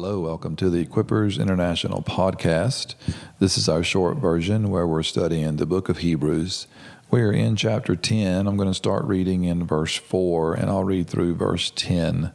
Hello, 0.00 0.20
welcome 0.20 0.54
to 0.54 0.70
the 0.70 0.86
Equippers 0.86 1.40
International 1.40 2.02
podcast. 2.02 2.94
This 3.40 3.58
is 3.58 3.68
our 3.68 3.82
short 3.82 4.18
version 4.18 4.70
where 4.70 4.86
we're 4.86 5.02
studying 5.02 5.56
the 5.56 5.66
book 5.66 5.88
of 5.88 5.98
Hebrews. 5.98 6.68
We're 7.10 7.32
in 7.32 7.56
chapter 7.56 7.96
10. 7.96 8.46
I'm 8.46 8.56
going 8.56 8.68
to 8.68 8.74
start 8.74 9.04
reading 9.06 9.42
in 9.42 9.66
verse 9.66 9.96
4 9.96 10.54
and 10.54 10.70
I'll 10.70 10.84
read 10.84 11.08
through 11.08 11.34
verse 11.34 11.72
10. 11.74 12.30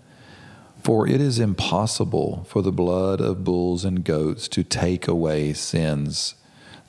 For 0.83 1.07
it 1.07 1.21
is 1.21 1.39
impossible 1.39 2.45
for 2.49 2.61
the 2.61 2.73
blood 2.73 3.21
of 3.21 3.45
bulls 3.45 3.85
and 3.85 4.03
goats 4.03 4.49
to 4.49 4.65
take 4.65 5.07
away 5.07 5.53
sins. 5.53 6.35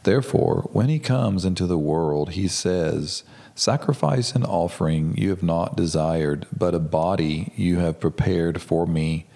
Therefore, 0.03 0.69
when 0.73 0.89
he 0.89 0.99
comes 0.99 1.45
into 1.45 1.69
the 1.69 1.79
world, 1.79 2.31
he 2.31 2.49
says, 2.49 3.23
Sacrifice 3.55 4.35
and 4.35 4.45
offering 4.45 5.17
you 5.17 5.31
have 5.31 5.45
not 5.45 5.77
desired, 5.77 6.49
but 6.51 6.75
a 6.75 6.81
body 6.81 7.53
you 7.55 7.79
have 7.79 8.01
prepared 8.01 8.61
for 8.61 8.85
me. 8.85 9.27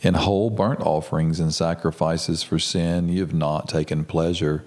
In 0.00 0.14
whole 0.14 0.50
burnt 0.50 0.80
offerings 0.80 1.40
and 1.40 1.52
sacrifices 1.52 2.42
for 2.42 2.58
sin 2.58 3.08
you 3.08 3.20
have 3.20 3.34
not 3.34 3.68
taken 3.68 4.04
pleasure. 4.04 4.64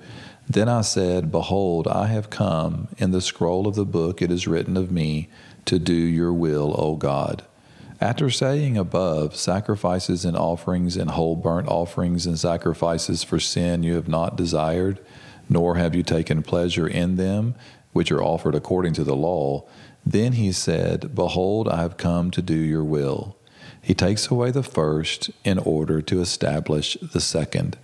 Then 0.50 0.68
I 0.68 0.82
said, 0.82 1.32
Behold, 1.32 1.88
I 1.88 2.08
have 2.08 2.30
come. 2.30 2.90
In 2.98 3.12
the 3.12 3.22
scroll 3.22 3.68
of 3.68 3.76
the 3.76 3.86
book 3.86 4.22
it 4.22 4.30
is 4.30 4.48
written 4.48 4.76
of 4.76 4.92
me, 4.92 5.30
to 5.66 5.80
do 5.80 5.94
your 5.94 6.34
will, 6.34 6.76
O 6.78 6.96
God. 6.96 7.44
After 8.02 8.30
saying 8.30 8.78
above, 8.78 9.36
sacrifices 9.36 10.26
and 10.26 10.36
offerings 10.36 10.98
and 10.98 11.12
whole 11.12 11.36
burnt 11.36 11.68
offerings 11.68 12.26
and 12.26 12.38
sacrifices 12.38 13.24
for 13.24 13.40
sin 13.40 13.84
you 13.84 13.94
have 13.94 14.10
not 14.10 14.36
desired, 14.36 15.00
nor 15.48 15.76
have 15.76 15.96
you 15.96 16.02
taken 16.02 16.42
pleasure 16.42 16.88
in 16.88 17.16
them, 17.16 17.56
which 17.94 18.12
are 18.12 18.24
offered 18.24 18.56
according 18.56 18.94
to 18.94 19.04
the 19.04 19.16
law, 19.16 19.66
then 20.06 20.34
he 20.34 20.52
said, 20.52 21.14
Behold, 21.14 21.70
I 21.70 21.82
have 21.82 21.98
come 21.98 22.32
to 22.32 22.42
do 22.42 22.56
your 22.56 22.84
will. 22.84 23.38
He 23.82 23.94
takes 23.94 24.30
away 24.30 24.52
the 24.52 24.64
first 24.64 25.32
in 25.44 25.58
order 25.60 26.02
to 26.02 26.22
establish 26.22 26.98
the 27.02 27.20
second. 27.20 27.78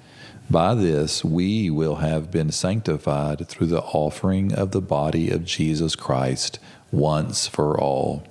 By 0.49 0.75
this 0.75 1.25
we 1.25 1.69
will 1.69 1.95
have 1.95 2.31
been 2.31 2.51
sanctified 2.51 3.47
through 3.47 3.67
the 3.67 3.81
offering 3.81 4.53
of 4.53 4.71
the 4.71 4.81
body 4.81 5.29
of 5.29 5.43
Jesus 5.43 5.95
Christ 5.95 6.59
once 6.91 7.47
for 7.47 7.79
all. 7.79 8.23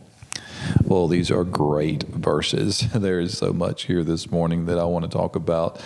Well, 0.88 1.08
these 1.08 1.32
are 1.32 1.42
great 1.42 2.04
verses. 2.04 2.84
There 3.06 3.18
is 3.18 3.38
so 3.38 3.52
much 3.52 3.84
here 3.84 4.04
this 4.04 4.30
morning 4.30 4.66
that 4.66 4.78
I 4.78 4.84
want 4.84 5.04
to 5.04 5.10
talk 5.10 5.36
about, 5.36 5.80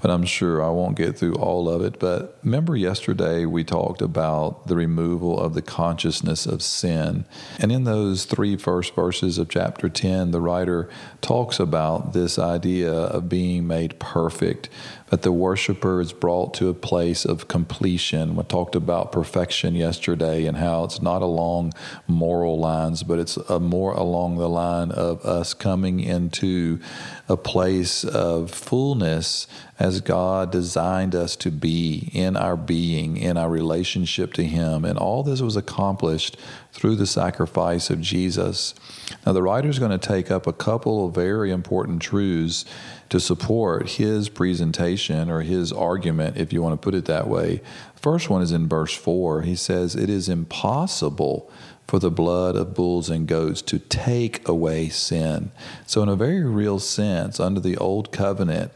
but 0.00 0.10
I'm 0.10 0.24
sure 0.24 0.62
I 0.62 0.70
won't 0.70 0.96
get 0.96 1.16
through 1.16 1.34
all 1.34 1.68
of 1.68 1.82
it. 1.82 1.98
But 1.98 2.38
remember, 2.42 2.74
yesterday 2.74 3.44
we 3.44 3.64
talked 3.64 4.02
about 4.02 4.66
the 4.66 4.74
removal 4.74 5.38
of 5.38 5.54
the 5.54 5.62
consciousness 5.62 6.44
of 6.44 6.62
sin. 6.62 7.26
And 7.58 7.70
in 7.70 7.84
those 7.84 8.24
three 8.24 8.56
first 8.56 8.94
verses 8.94 9.38
of 9.38 9.48
chapter 9.48 9.88
10, 9.88 10.32
the 10.32 10.40
writer 10.40 10.88
talks 11.20 11.60
about 11.60 12.14
this 12.14 12.38
idea 12.38 12.92
of 12.92 13.28
being 13.28 13.66
made 13.66 13.98
perfect 13.98 14.68
that 15.10 15.22
the 15.22 15.32
worshiper 15.32 16.00
is 16.00 16.12
brought 16.12 16.52
to 16.54 16.68
a 16.68 16.74
place 16.74 17.24
of 17.24 17.48
completion. 17.48 18.34
We 18.34 18.42
talked 18.44 18.74
about 18.74 19.12
perfection 19.12 19.74
yesterday 19.74 20.46
and 20.46 20.56
how 20.56 20.84
it's 20.84 21.00
not 21.00 21.22
along 21.22 21.74
moral 22.08 22.58
lines, 22.58 23.02
but 23.02 23.18
it's 23.18 23.38
more 23.48 23.92
along 23.92 24.38
the 24.38 24.45
line 24.48 24.90
of 24.90 25.24
us 25.24 25.54
coming 25.54 26.00
into 26.00 26.80
a 27.28 27.36
place 27.36 28.04
of 28.04 28.50
fullness 28.50 29.46
as 29.78 30.00
God 30.00 30.50
designed 30.50 31.14
us 31.14 31.36
to 31.36 31.50
be 31.50 32.10
in 32.12 32.36
our 32.36 32.56
being, 32.56 33.16
in 33.16 33.36
our 33.36 33.50
relationship 33.50 34.32
to 34.34 34.44
Him. 34.44 34.84
And 34.84 34.98
all 34.98 35.22
this 35.22 35.42
was 35.42 35.56
accomplished 35.56 36.36
through 36.72 36.96
the 36.96 37.06
sacrifice 37.06 37.90
of 37.90 38.00
Jesus. 38.00 38.74
Now, 39.24 39.32
the 39.32 39.42
writer 39.42 39.68
is 39.68 39.78
going 39.78 39.98
to 39.98 39.98
take 39.98 40.30
up 40.30 40.46
a 40.46 40.52
couple 40.52 41.06
of 41.06 41.14
very 41.14 41.50
important 41.50 42.02
truths 42.02 42.64
to 43.08 43.20
support 43.20 43.88
his 43.88 44.28
presentation 44.28 45.30
or 45.30 45.42
his 45.42 45.72
argument, 45.72 46.36
if 46.36 46.52
you 46.52 46.60
want 46.62 46.80
to 46.80 46.84
put 46.84 46.94
it 46.94 47.04
that 47.04 47.28
way. 47.28 47.60
First 47.94 48.28
one 48.28 48.42
is 48.42 48.52
in 48.52 48.68
verse 48.68 48.94
4. 48.94 49.42
He 49.42 49.56
says, 49.56 49.94
It 49.94 50.10
is 50.10 50.28
impossible 50.28 51.50
for 51.86 51.98
the 51.98 52.10
blood 52.10 52.56
of 52.56 52.74
bulls 52.74 53.08
and 53.08 53.26
goats 53.26 53.62
to 53.62 53.78
take 53.78 54.46
away 54.48 54.88
sin. 54.88 55.50
So, 55.86 56.02
in 56.02 56.08
a 56.08 56.16
very 56.16 56.44
real 56.44 56.78
sense, 56.78 57.38
under 57.38 57.60
the 57.60 57.76
old 57.76 58.12
covenant, 58.12 58.72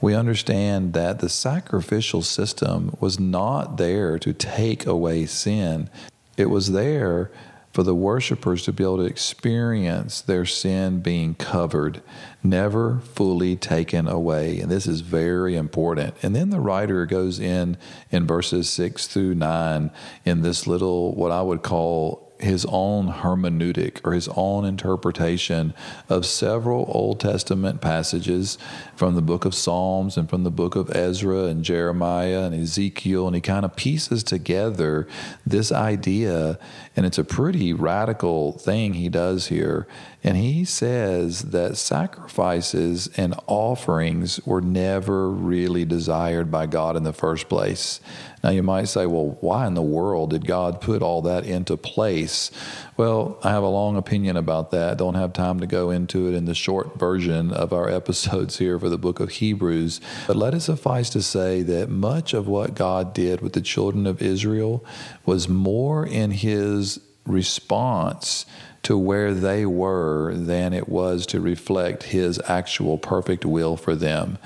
we 0.00 0.14
understand 0.14 0.92
that 0.92 1.18
the 1.18 1.28
sacrificial 1.28 2.22
system 2.22 2.96
was 3.00 3.18
not 3.18 3.76
there 3.76 4.18
to 4.18 4.32
take 4.32 4.86
away 4.86 5.26
sin. 5.26 5.90
It 6.36 6.50
was 6.50 6.72
there 6.72 7.30
for 7.72 7.82
the 7.82 7.94
worshipers 7.94 8.64
to 8.64 8.72
be 8.72 8.82
able 8.82 8.98
to 8.98 9.04
experience 9.04 10.20
their 10.20 10.44
sin 10.44 11.00
being 11.00 11.34
covered, 11.34 12.00
never 12.42 13.00
fully 13.00 13.56
taken 13.56 14.08
away. 14.08 14.58
And 14.60 14.70
this 14.70 14.86
is 14.86 15.00
very 15.00 15.54
important. 15.54 16.16
And 16.22 16.34
then 16.34 16.50
the 16.50 16.60
writer 16.60 17.04
goes 17.06 17.38
in 17.38 17.76
in 18.10 18.26
verses 18.26 18.68
6 18.70 19.06
through 19.08 19.34
9 19.34 19.90
in 20.24 20.42
this 20.42 20.66
little, 20.66 21.14
what 21.14 21.30
I 21.30 21.42
would 21.42 21.62
call 21.62 22.27
his 22.40 22.64
own 22.68 23.08
hermeneutic 23.08 24.00
or 24.04 24.12
his 24.12 24.28
own 24.36 24.64
interpretation 24.64 25.74
of 26.08 26.24
several 26.24 26.84
Old 26.88 27.20
Testament 27.20 27.80
passages 27.80 28.58
from 28.94 29.14
the 29.14 29.22
book 29.22 29.44
of 29.44 29.54
Psalms 29.54 30.16
and 30.16 30.28
from 30.28 30.44
the 30.44 30.50
book 30.50 30.76
of 30.76 30.94
Ezra 30.94 31.44
and 31.44 31.64
Jeremiah 31.64 32.42
and 32.42 32.54
Ezekiel. 32.54 33.26
And 33.26 33.34
he 33.34 33.40
kind 33.40 33.64
of 33.64 33.76
pieces 33.76 34.22
together 34.22 35.08
this 35.46 35.72
idea, 35.72 36.58
and 36.96 37.06
it's 37.06 37.18
a 37.18 37.24
pretty 37.24 37.72
radical 37.72 38.52
thing 38.52 38.94
he 38.94 39.08
does 39.08 39.48
here. 39.48 39.86
And 40.24 40.36
he 40.36 40.64
says 40.64 41.42
that 41.50 41.76
sacrifices 41.76 43.08
and 43.16 43.34
offerings 43.46 44.44
were 44.44 44.60
never 44.60 45.30
really 45.30 45.84
desired 45.84 46.50
by 46.50 46.66
God 46.66 46.96
in 46.96 47.04
the 47.04 47.12
first 47.12 47.48
place. 47.48 48.00
Now, 48.42 48.50
you 48.50 48.62
might 48.62 48.86
say, 48.86 49.06
well, 49.06 49.36
why 49.40 49.66
in 49.66 49.74
the 49.74 49.82
world 49.82 50.30
did 50.30 50.46
God 50.46 50.80
put 50.80 51.02
all 51.02 51.22
that 51.22 51.44
into 51.44 51.76
place? 51.76 52.50
Well, 52.96 53.38
I 53.42 53.50
have 53.50 53.62
a 53.62 53.68
long 53.68 53.96
opinion 53.96 54.36
about 54.36 54.70
that. 54.70 54.98
Don't 54.98 55.14
have 55.14 55.32
time 55.32 55.60
to 55.60 55.66
go 55.66 55.90
into 55.90 56.28
it 56.28 56.34
in 56.34 56.44
the 56.44 56.54
short 56.54 56.98
version 56.98 57.52
of 57.52 57.72
our 57.72 57.88
episodes 57.98 58.58
here 58.58 58.78
for 58.78 58.88
the 58.88 58.98
book 58.98 59.20
of 59.20 59.30
Hebrews. 59.30 60.00
But 60.26 60.36
let 60.36 60.54
it 60.54 60.60
suffice 60.60 61.10
to 61.10 61.22
say 61.22 61.62
that 61.62 61.88
much 61.88 62.32
of 62.32 62.46
what 62.46 62.74
God 62.74 63.12
did 63.12 63.40
with 63.40 63.54
the 63.54 63.60
children 63.60 64.06
of 64.06 64.22
Israel 64.22 64.84
was 65.26 65.48
more 65.48 66.06
in 66.06 66.30
his 66.30 67.00
response 67.26 68.46
to 68.82 68.96
where 68.96 69.34
they 69.34 69.66
were 69.66 70.34
than 70.34 70.72
it 70.72 70.88
was 70.88 71.26
to 71.26 71.40
reflect 71.40 72.04
his 72.04 72.40
actual 72.46 72.96
perfect 72.96 73.44
will 73.44 73.76
for 73.76 73.94
them. 73.94 74.38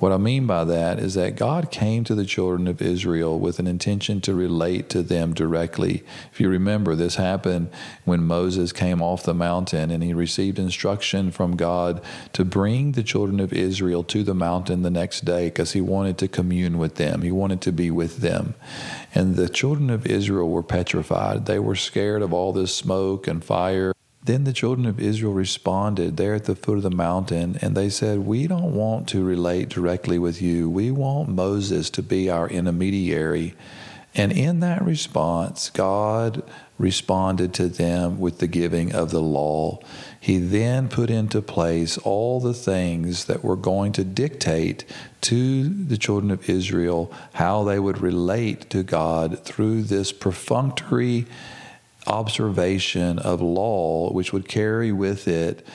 What 0.00 0.12
I 0.12 0.16
mean 0.16 0.46
by 0.46 0.64
that 0.64 0.98
is 0.98 1.12
that 1.12 1.36
God 1.36 1.70
came 1.70 2.04
to 2.04 2.14
the 2.14 2.24
children 2.24 2.66
of 2.66 2.80
Israel 2.80 3.38
with 3.38 3.58
an 3.58 3.66
intention 3.66 4.22
to 4.22 4.34
relate 4.34 4.88
to 4.88 5.02
them 5.02 5.34
directly. 5.34 6.02
If 6.32 6.40
you 6.40 6.48
remember, 6.48 6.94
this 6.94 7.16
happened 7.16 7.68
when 8.06 8.24
Moses 8.24 8.72
came 8.72 9.02
off 9.02 9.24
the 9.24 9.34
mountain 9.34 9.90
and 9.90 10.02
he 10.02 10.14
received 10.14 10.58
instruction 10.58 11.30
from 11.30 11.54
God 11.54 12.02
to 12.32 12.46
bring 12.46 12.92
the 12.92 13.02
children 13.02 13.40
of 13.40 13.52
Israel 13.52 14.02
to 14.04 14.22
the 14.22 14.34
mountain 14.34 14.80
the 14.80 14.90
next 14.90 15.26
day 15.26 15.48
because 15.48 15.72
he 15.72 15.82
wanted 15.82 16.16
to 16.16 16.28
commune 16.28 16.78
with 16.78 16.94
them, 16.94 17.20
he 17.20 17.30
wanted 17.30 17.60
to 17.60 17.70
be 17.70 17.90
with 17.90 18.20
them. 18.20 18.54
And 19.14 19.36
the 19.36 19.50
children 19.50 19.90
of 19.90 20.06
Israel 20.06 20.48
were 20.48 20.62
petrified. 20.62 21.44
They 21.44 21.58
were 21.58 21.76
scared 21.76 22.22
of 22.22 22.32
all 22.32 22.54
this 22.54 22.74
smoke 22.74 23.28
and 23.28 23.44
fire. 23.44 23.92
Then 24.22 24.44
the 24.44 24.52
children 24.52 24.86
of 24.86 25.00
Israel 25.00 25.32
responded 25.32 26.16
there 26.16 26.34
at 26.34 26.44
the 26.44 26.54
foot 26.54 26.76
of 26.76 26.82
the 26.82 26.90
mountain, 26.90 27.58
and 27.62 27.74
they 27.74 27.88
said, 27.88 28.18
We 28.18 28.46
don't 28.46 28.74
want 28.74 29.08
to 29.08 29.24
relate 29.24 29.70
directly 29.70 30.18
with 30.18 30.42
you. 30.42 30.68
We 30.68 30.90
want 30.90 31.30
Moses 31.30 31.88
to 31.90 32.02
be 32.02 32.28
our 32.28 32.48
intermediary. 32.48 33.54
And 34.14 34.32
in 34.32 34.60
that 34.60 34.84
response, 34.84 35.70
God 35.70 36.42
responded 36.76 37.54
to 37.54 37.68
them 37.68 38.18
with 38.18 38.38
the 38.38 38.46
giving 38.46 38.92
of 38.92 39.10
the 39.10 39.22
law. 39.22 39.78
He 40.18 40.38
then 40.38 40.88
put 40.88 41.10
into 41.10 41.40
place 41.40 41.96
all 41.98 42.40
the 42.40 42.54
things 42.54 43.26
that 43.26 43.44
were 43.44 43.56
going 43.56 43.92
to 43.92 44.04
dictate 44.04 44.84
to 45.22 45.68
the 45.68 45.98
children 45.98 46.30
of 46.30 46.48
Israel 46.50 47.12
how 47.34 47.64
they 47.64 47.78
would 47.78 48.00
relate 48.00 48.68
to 48.70 48.82
God 48.82 49.44
through 49.44 49.84
this 49.84 50.12
perfunctory 50.12 51.26
observation 52.10 53.18
of 53.18 53.40
law, 53.40 54.12
which 54.12 54.32
would 54.32 54.48
carry 54.48 54.92
with 54.92 55.28
it 55.28 55.66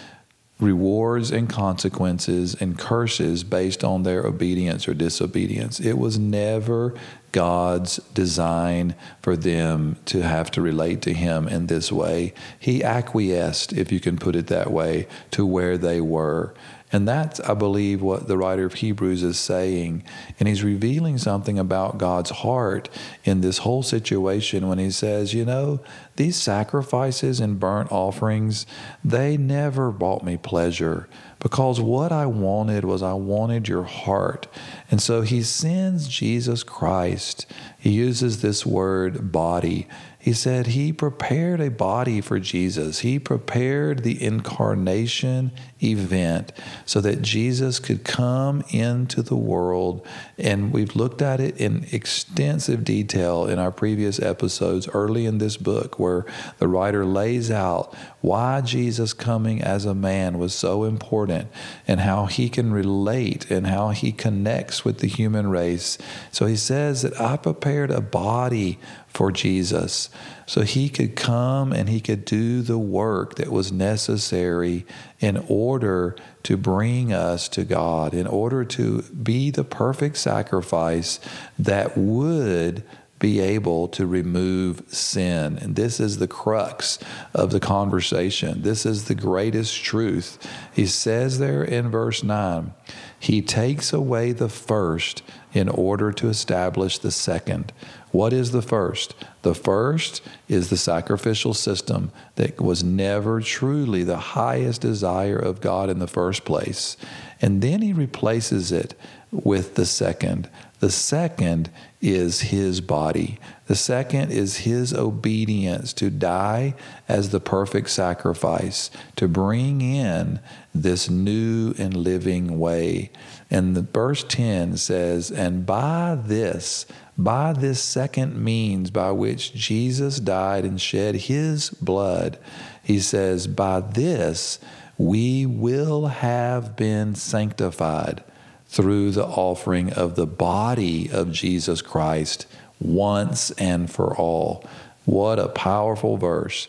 rewards 0.59 1.31
and 1.31 1.49
consequences 1.49 2.55
and 2.55 2.79
curses 2.79 3.43
based 3.43 3.83
on 3.83 4.03
their 4.03 4.25
obedience 4.25 4.87
or 4.87 4.93
disobedience. 4.93 5.79
It 5.79 5.97
was 5.97 6.17
never 6.17 6.93
God's 7.33 7.97
design 8.13 8.95
for 9.21 9.35
them 9.35 9.97
to 10.05 10.21
have 10.21 10.49
to 10.51 10.61
relate 10.61 11.01
to 11.03 11.13
Him 11.13 11.49
in 11.49 11.67
this 11.67 11.91
way. 11.91 12.33
He 12.57 12.83
acquiesced, 12.83 13.73
if 13.73 13.91
you 13.91 13.99
can 13.99 14.17
put 14.17 14.35
it 14.35 14.47
that 14.47 14.71
way, 14.71 15.07
to 15.31 15.45
where 15.45 15.77
they 15.77 15.99
were. 15.99 16.53
And 16.95 17.05
that's, 17.05 17.41
I 17.41 17.53
believe, 17.55 18.01
what 18.01 18.29
the 18.29 18.37
writer 18.37 18.63
of 18.63 18.75
Hebrews 18.75 19.21
is 19.21 19.37
saying. 19.37 20.01
And 20.39 20.47
he's 20.47 20.63
revealing 20.63 21.17
something 21.17 21.59
about 21.59 21.97
God's 21.97 22.29
heart 22.29 22.87
in 23.25 23.41
this 23.41 23.57
whole 23.57 23.83
situation 23.83 24.69
when 24.69 24.77
he 24.77 24.89
says, 24.89 25.33
you 25.33 25.43
know, 25.43 25.81
these 26.15 26.37
sacrifices 26.37 27.41
and 27.41 27.59
burnt 27.59 27.91
offerings, 27.91 28.65
they 29.03 29.35
never 29.35 29.91
brought 29.91 30.23
me 30.23 30.37
pleasure 30.37 31.09
because 31.39 31.81
what 31.81 32.13
I 32.13 32.27
wanted 32.27 32.85
was 32.85 33.03
I 33.03 33.13
wanted 33.13 33.67
your 33.67 33.83
heart. 33.83 34.47
And 34.89 35.01
so 35.01 35.21
he 35.21 35.43
sends 35.43 36.07
Jesus 36.07 36.63
Christ. 36.63 37.45
He 37.77 37.91
uses 37.91 38.41
this 38.41 38.65
word 38.65 39.33
body. 39.33 39.85
He 40.25 40.33
said 40.33 40.65
he 40.65 40.91
prepared 40.91 41.61
a 41.61 41.69
body 41.69 42.19
for 42.19 42.39
Jesus. 42.39 43.01
He 43.01 43.19
prepared 43.19 44.01
the 44.01 44.23
incarnation 44.23 45.51
event 45.83 46.51
so 46.83 46.99
that 47.01 47.21
Jesus 47.21 47.77
could 47.77 48.03
come 48.03 48.63
into 48.71 49.21
the 49.21 49.35
world. 49.35 50.03
And 50.39 50.73
we've 50.73 50.95
looked 50.95 51.21
at 51.21 51.39
it 51.39 51.57
in 51.57 51.85
extensive 51.91 52.83
detail 52.83 53.45
in 53.45 53.59
our 53.59 53.69
previous 53.69 54.19
episodes 54.19 54.89
early 54.95 55.27
in 55.27 55.37
this 55.37 55.57
book, 55.57 55.99
where 55.99 56.25
the 56.57 56.67
writer 56.67 57.05
lays 57.05 57.51
out 57.51 57.93
why 58.21 58.61
Jesus 58.61 59.13
coming 59.13 59.61
as 59.61 59.85
a 59.85 59.93
man 59.93 60.39
was 60.39 60.55
so 60.55 60.85
important 60.85 61.51
and 61.87 61.99
how 61.99 62.25
he 62.25 62.49
can 62.49 62.73
relate 62.73 63.51
and 63.51 63.67
how 63.67 63.89
he 63.89 64.11
connects 64.11 64.83
with 64.83 65.01
the 65.01 65.07
human 65.07 65.51
race. 65.51 65.99
So 66.31 66.47
he 66.47 66.55
says 66.55 67.03
that 67.03 67.21
I 67.21 67.37
prepared 67.37 67.91
a 67.91 68.01
body 68.01 68.79
for 69.15 69.31
Jesus 69.31 70.09
so 70.45 70.61
he 70.61 70.89
could 70.89 71.15
come 71.15 71.71
and 71.71 71.89
he 71.89 71.99
could 71.99 72.25
do 72.25 72.61
the 72.61 72.77
work 72.77 73.35
that 73.35 73.51
was 73.51 73.71
necessary 73.71 74.85
in 75.19 75.43
order 75.47 76.15
to 76.43 76.57
bring 76.57 77.13
us 77.13 77.47
to 77.49 77.63
God, 77.63 78.13
in 78.13 78.27
order 78.27 78.63
to 78.65 79.01
be 79.03 79.49
the 79.49 79.63
perfect 79.63 80.17
sacrifice 80.17 81.19
that 81.57 81.97
would 81.97 82.83
be 83.17 83.39
able 83.39 83.87
to 83.87 84.05
remove 84.05 84.83
sin. 84.87 85.57
And 85.59 85.75
this 85.75 85.99
is 85.99 86.17
the 86.17 86.27
crux 86.27 86.99
of 87.33 87.51
the 87.51 87.61
conversation. 87.61 88.61
This 88.61 88.85
is 88.85 89.05
the 89.05 89.15
greatest 89.15 89.83
truth. 89.83 90.37
He 90.73 90.85
says 90.85 91.39
there 91.39 91.63
in 91.63 91.89
verse 91.89 92.21
9, 92.23 92.73
He 93.17 93.41
takes 93.41 93.93
away 93.93 94.33
the 94.33 94.49
first 94.49 95.23
in 95.53 95.69
order 95.69 96.11
to 96.11 96.27
establish 96.27 96.99
the 96.99 97.11
second. 97.11 97.71
What 98.15 98.31
is 98.31 98.51
the 98.51 98.61
first? 98.61 99.13
The 99.41 99.53
first 99.53 100.21
is 100.47 100.69
the 100.69 100.77
sacrificial 100.77 101.53
system 101.53 102.13
that 102.35 102.61
was 102.61 102.81
never 102.81 103.41
truly 103.41 104.05
the 104.05 104.15
highest 104.15 104.79
desire 104.79 105.37
of 105.37 105.59
God 105.59 105.89
in 105.89 105.99
the 105.99 106.07
first 106.07 106.45
place. 106.45 106.95
And 107.41 107.61
then 107.61 107.81
he 107.81 107.91
replaces 107.91 108.71
it 108.71 108.97
with 109.31 109.75
the 109.75 109.85
second. 109.85 110.49
The 110.79 110.91
second 110.91 111.69
is 111.99 112.39
his 112.39 112.79
body. 112.79 113.37
The 113.67 113.75
second 113.75 114.31
is 114.31 114.57
his 114.57 114.93
obedience 114.93 115.91
to 115.93 116.09
die 116.09 116.75
as 117.09 117.31
the 117.31 117.41
perfect 117.41 117.89
sacrifice, 117.89 118.91
to 119.17 119.27
bring 119.27 119.81
in 119.81 120.39
this 120.73 121.09
new 121.09 121.73
and 121.77 121.97
living 121.97 122.59
way. 122.59 123.11
And 123.51 123.75
the 123.75 123.81
verse 123.81 124.23
10 124.23 124.77
says, 124.77 125.31
And 125.31 125.65
by 125.65 126.15
this, 126.15 126.85
by 127.17 127.53
this 127.53 127.81
second 127.81 128.41
means 128.41 128.91
by 128.91 129.11
which 129.11 129.53
Jesus 129.53 130.19
died 130.19 130.65
and 130.65 130.79
shed 130.79 131.15
his 131.15 131.69
blood, 131.69 132.37
he 132.83 132.99
says, 132.99 133.47
By 133.47 133.79
this 133.79 134.59
we 134.97 135.45
will 135.45 136.07
have 136.07 136.75
been 136.75 137.15
sanctified 137.15 138.23
through 138.67 139.11
the 139.11 139.25
offering 139.25 139.93
of 139.93 140.15
the 140.15 140.27
body 140.27 141.09
of 141.09 141.31
Jesus 141.31 141.81
Christ 141.81 142.47
once 142.79 143.51
and 143.51 143.89
for 143.89 144.15
all. 144.15 144.65
What 145.05 145.39
a 145.39 145.47
powerful 145.47 146.17
verse. 146.17 146.67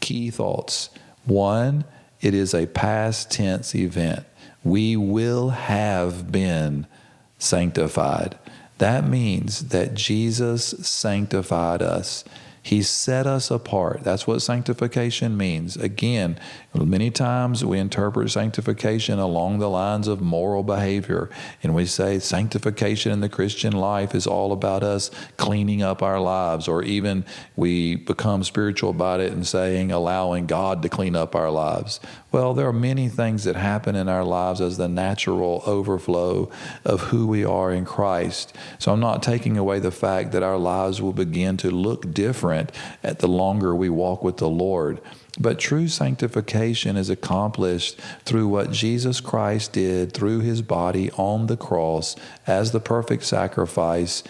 Key 0.00 0.30
thoughts. 0.30 0.90
One, 1.24 1.84
it 2.20 2.32
is 2.32 2.54
a 2.54 2.66
past 2.66 3.30
tense 3.30 3.74
event. 3.74 4.24
We 4.62 4.96
will 4.96 5.50
have 5.50 6.32
been 6.32 6.86
sanctified. 7.38 8.38
That 8.78 9.06
means 9.06 9.68
that 9.68 9.94
Jesus 9.94 10.64
sanctified 10.86 11.82
us. 11.82 12.24
He 12.64 12.80
set 12.80 13.26
us 13.26 13.50
apart. 13.50 14.04
That's 14.04 14.26
what 14.26 14.40
sanctification 14.40 15.36
means. 15.36 15.76
Again, 15.76 16.38
many 16.72 17.10
times 17.10 17.62
we 17.62 17.78
interpret 17.78 18.30
sanctification 18.30 19.18
along 19.18 19.58
the 19.58 19.68
lines 19.68 20.08
of 20.08 20.22
moral 20.22 20.62
behavior, 20.62 21.28
and 21.62 21.74
we 21.74 21.84
say 21.84 22.18
sanctification 22.18 23.12
in 23.12 23.20
the 23.20 23.28
Christian 23.28 23.74
life 23.74 24.14
is 24.14 24.26
all 24.26 24.50
about 24.50 24.82
us 24.82 25.10
cleaning 25.36 25.82
up 25.82 26.02
our 26.02 26.18
lives, 26.18 26.66
or 26.66 26.82
even 26.82 27.26
we 27.54 27.96
become 27.96 28.42
spiritual 28.42 28.88
about 28.88 29.20
it 29.20 29.30
and 29.30 29.46
saying 29.46 29.92
allowing 29.92 30.46
God 30.46 30.80
to 30.80 30.88
clean 30.88 31.14
up 31.14 31.34
our 31.34 31.50
lives. 31.50 32.00
Well, 32.32 32.54
there 32.54 32.66
are 32.66 32.72
many 32.72 33.10
things 33.10 33.44
that 33.44 33.56
happen 33.56 33.94
in 33.94 34.08
our 34.08 34.24
lives 34.24 34.62
as 34.62 34.78
the 34.78 34.88
natural 34.88 35.62
overflow 35.66 36.50
of 36.82 37.02
who 37.02 37.26
we 37.26 37.44
are 37.44 37.70
in 37.70 37.84
Christ. 37.84 38.56
So 38.78 38.90
I'm 38.90 39.00
not 39.00 39.22
taking 39.22 39.58
away 39.58 39.80
the 39.80 39.90
fact 39.90 40.32
that 40.32 40.42
our 40.42 40.56
lives 40.56 41.02
will 41.02 41.12
begin 41.12 41.58
to 41.58 41.70
look 41.70 42.10
different 42.14 42.53
different 42.54 42.72
at 43.02 43.18
the 43.18 43.28
longer 43.28 43.74
we 43.74 43.88
walk 43.88 44.22
with 44.22 44.36
the 44.38 44.48
Lord. 44.48 45.00
But 45.38 45.58
true 45.58 45.88
sanctification 45.88 46.96
is 46.96 47.10
accomplished 47.10 47.98
through 48.24 48.48
what 48.48 48.70
Jesus 48.70 49.20
Christ 49.20 49.72
did 49.72 50.12
through 50.12 50.40
his 50.40 50.62
body 50.62 51.10
on 51.12 51.46
the 51.46 51.56
cross 51.56 52.14
as 52.46 52.70
the 52.70 52.80
perfect 52.80 53.24
sacrifice. 53.24 54.22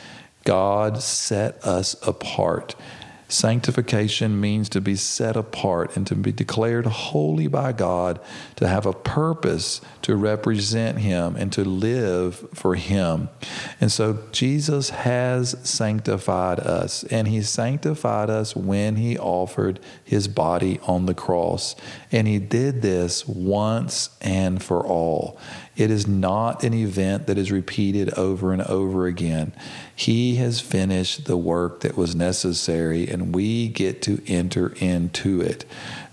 God 0.45 1.03
set 1.03 1.63
us 1.65 1.95
apart. 2.07 2.75
Sanctification 3.29 4.41
means 4.41 4.69
to 4.69 4.81
be 4.81 4.97
set 4.97 5.37
apart 5.37 5.97
and 5.97 6.07
to 6.07 6.15
be 6.15 6.31
declared 6.31 6.87
holy 6.87 7.47
by 7.47 7.73
God, 7.73 8.21
to 8.57 8.69
have 8.69 8.87
a 8.87 8.93
purpose 8.93 9.81
to 10.03 10.15
represent 10.15 10.99
Him 10.99 11.35
and 11.37 11.53
to 11.53 11.65
live 11.65 12.47
for 12.53 12.75
Him. 12.75 13.29
And 13.81 13.91
so 13.91 14.19
Jesus 14.31 14.91
has 14.91 15.57
sanctified 15.63 16.61
us, 16.61 17.05
and 17.05 17.27
He 17.27 17.43
sanctified 17.43 18.31
us 18.31 18.55
when 18.55 18.97
He 18.97 19.19
offered 19.19 19.81
His 20.05 20.29
body 20.29 20.79
on 20.87 21.07
the 21.07 21.15
cross. 21.15 21.75
And 22.13 22.29
He 22.29 22.39
did 22.39 22.83
this 22.83 23.27
once 23.27 24.11
and 24.21 24.63
for 24.63 24.87
all. 24.87 25.39
It 25.77 25.91
is 25.91 26.07
not 26.07 26.63
an 26.63 26.73
event 26.73 27.27
that 27.27 27.37
is 27.37 27.51
repeated 27.51 28.15
over 28.15 28.53
and 28.53 28.63
over 28.63 29.07
again. 29.07 29.53
He 29.97 30.37
has 30.37 30.61
finished 30.61 31.25
the 31.25 31.37
work 31.37 31.81
that 31.81 31.97
was 31.97 32.15
necessary, 32.15 33.11
and 33.15 33.35
we 33.35 33.69
get 33.69 34.03
to 34.03 34.21
enter 34.27 34.75
into 34.77 35.41
it. 35.41 35.65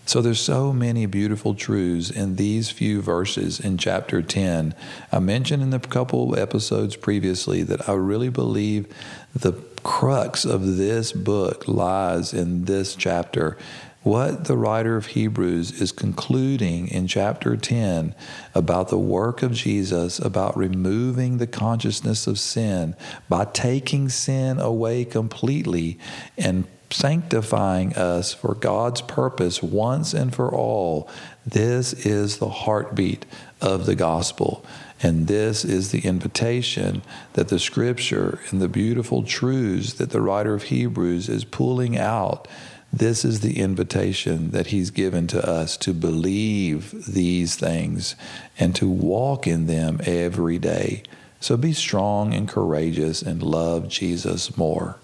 So 0.05 0.21
there's 0.21 0.39
so 0.39 0.71
many 0.71 1.05
beautiful 1.05 1.53
truths 1.53 2.09
in 2.09 2.35
these 2.35 2.69
few 2.69 3.01
verses 3.01 3.59
in 3.59 3.77
chapter 3.77 4.21
10. 4.21 4.73
I 5.11 5.19
mentioned 5.19 5.63
in 5.63 5.71
the 5.71 5.79
couple 5.79 6.37
episodes 6.37 6.95
previously 6.95 7.63
that 7.63 7.89
I 7.89 7.93
really 7.93 8.29
believe 8.29 8.87
the 9.33 9.53
crux 9.83 10.45
of 10.45 10.77
this 10.77 11.11
book 11.11 11.67
lies 11.67 12.33
in 12.33 12.65
this 12.65 12.95
chapter 12.95 13.57
what 14.03 14.45
the 14.45 14.57
writer 14.57 14.97
of 14.97 15.07
Hebrews 15.07 15.79
is 15.79 15.91
concluding 15.91 16.87
in 16.87 17.07
chapter 17.07 17.55
10 17.55 18.15
about 18.55 18.89
the 18.89 18.97
work 18.97 19.43
of 19.43 19.53
Jesus, 19.53 20.17
about 20.17 20.57
removing 20.57 21.37
the 21.37 21.45
consciousness 21.45 22.25
of 22.25 22.39
sin 22.39 22.95
by 23.29 23.45
taking 23.45 24.09
sin 24.09 24.59
away 24.59 25.05
completely 25.05 25.99
and 26.37 26.65
sanctifying 26.91 27.93
us 27.95 28.33
for 28.33 28.55
God's 28.55 29.01
purpose 29.01 29.63
once 29.63 30.13
and 30.13 30.33
for 30.33 30.53
all. 30.53 31.09
This 31.45 31.93
is 31.93 32.37
the 32.37 32.49
heartbeat 32.49 33.25
of 33.61 33.85
the 33.85 33.95
gospel. 33.95 34.65
And 35.03 35.27
this 35.27 35.65
is 35.65 35.91
the 35.91 36.01
invitation 36.01 37.01
that 37.33 37.47
the 37.47 37.59
scripture 37.59 38.39
and 38.49 38.61
the 38.61 38.67
beautiful 38.67 39.23
truths 39.23 39.93
that 39.93 40.11
the 40.11 40.21
writer 40.21 40.53
of 40.53 40.63
Hebrews 40.63 41.27
is 41.29 41.43
pulling 41.43 41.97
out 41.97 42.47
this 42.93 43.23
is 43.23 43.39
the 43.39 43.57
invitation 43.59 44.51
that 44.51 44.67
He's 44.67 44.91
given 44.91 45.27
to 45.27 45.49
us 45.49 45.77
to 45.77 45.93
believe 45.93 46.91
these 47.05 47.55
things 47.55 48.15
and 48.59 48.75
to 48.75 48.89
walk 48.89 49.47
in 49.47 49.67
them 49.67 50.01
every 50.03 50.59
day. 50.59 51.03
So 51.39 51.55
be 51.55 51.73
strong 51.73 52.33
and 52.33 52.47
courageous 52.47 53.21
and 53.21 53.41
love 53.41 53.87
Jesus 53.87 54.57
more. 54.57 54.97